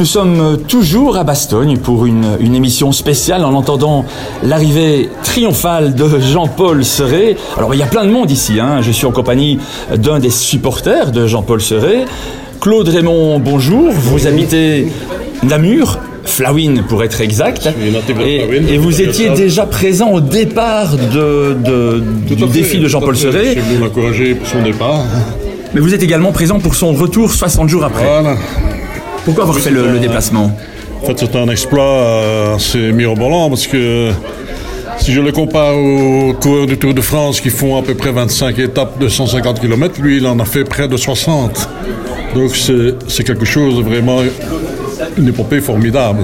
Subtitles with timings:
[0.00, 4.06] Nous sommes toujours à Bastogne pour une, une émission spéciale en entendant
[4.42, 7.36] l'arrivée triomphale de Jean-Paul Serré.
[7.58, 8.80] Alors il y a plein de monde ici, hein.
[8.80, 9.58] je suis en compagnie
[9.94, 12.06] d'un des supporters de Jean-Paul Serré.
[12.62, 14.86] Claude Raymond, bonjour, vous habitez
[15.42, 17.68] Namur Flawin pour être exact.
[18.26, 23.54] Et, et vous étiez déjà présent au départ de, de- du défi de Jean-Paul Serré,
[23.54, 25.04] Je vais l'encourager pour son départ.
[25.74, 28.04] mais vous êtes également présent pour son retour 60 jours après.
[28.06, 28.36] Voilà.
[29.24, 30.56] Pourquoi avoir fait le, le déplacement
[31.02, 34.10] En fait, c'est un exploit euh, assez mirobolant parce que
[34.98, 38.12] si je le compare aux coureurs du Tour de France qui font à peu près
[38.12, 41.68] 25 étapes de 150 km, lui, il en a fait près de 60.
[42.34, 44.18] Donc c'est quelque chose de vraiment
[45.16, 46.20] une épopée formidable.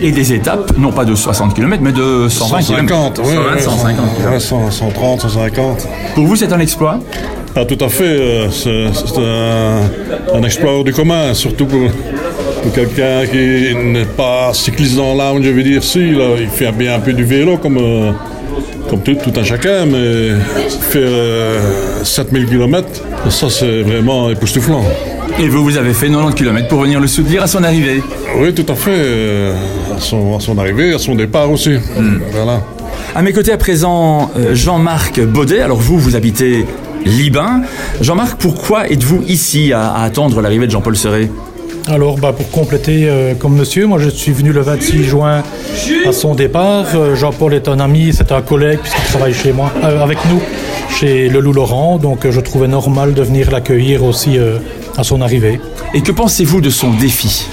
[0.00, 3.28] Et des étapes, non pas de 60 km, mais de 120 150, km.
[3.28, 4.32] ouais, 120, ouais, 150 km.
[4.32, 5.88] ouais, 100, 130, 150.
[6.14, 6.98] Pour vous, c'est un exploit?
[7.54, 8.04] Ah, tout à fait.
[8.04, 8.86] euh, C'est
[9.20, 11.80] un, un exploit hors du commun, surtout pour
[12.70, 15.82] quelqu'un qui n'est pas cycliste dans l'âme, je veux dire.
[15.82, 18.12] Si, là, il fait bien un peu du vélo comme, euh,
[18.88, 20.30] comme tout, tout un chacun, mais
[20.90, 21.58] faire euh,
[22.04, 22.86] 7000 km,
[23.30, 24.84] ça c'est vraiment époustouflant.
[25.40, 28.02] Et vous, vous avez fait 90 km pour venir le soutenir à son arrivée.
[28.38, 28.90] Oui, tout à fait.
[28.92, 29.54] euh,
[29.96, 31.76] à, son, à son arrivée, à son départ aussi.
[32.32, 32.60] Voilà.
[33.14, 35.60] À mes côtés à présent, euh, Jean-Marc Baudet.
[35.60, 36.64] Alors vous, vous habitez
[37.04, 37.62] Libin.
[38.00, 41.30] Jean-Marc, pourquoi êtes-vous ici à, à attendre l'arrivée de Jean-Paul Serré?
[41.88, 45.42] Alors, bah, pour compléter, euh, comme monsieur, moi je suis venu le 26 juin
[46.06, 46.86] à son départ.
[46.94, 50.40] Euh, Jean-Paul est un ami, c'est un collègue puisqu'il travaille chez moi, euh, avec nous,
[50.90, 51.98] chez Le Loup Laurent.
[51.98, 54.38] Donc, je trouvais normal de venir l'accueillir aussi
[54.96, 55.60] à son arrivée.
[55.94, 57.46] Et que pensez-vous de son défi?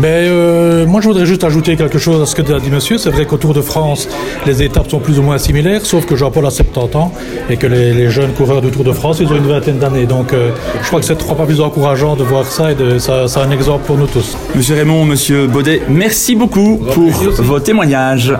[0.00, 2.96] Ben, euh, moi, je voudrais juste ajouter quelque chose à ce que a dit monsieur.
[2.96, 4.08] C'est vrai qu'au Tour de France,
[4.46, 7.12] les étapes sont plus ou moins similaires, sauf que Jean-Paul a 70 ans
[7.50, 10.06] et que les, les jeunes coureurs du Tour de France, ils ont une vingtaine d'années.
[10.06, 12.98] Donc, euh, je crois que c'est trois fois plus encourageant de voir ça et de,
[12.98, 14.38] ça, c'est un exemple pour nous tous.
[14.54, 18.32] Monsieur Raymond, Monsieur Baudet, merci beaucoup pour vos témoignages.